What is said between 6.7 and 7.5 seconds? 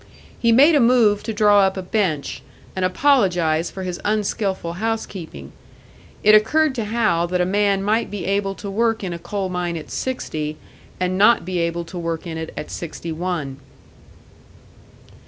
to Hal that a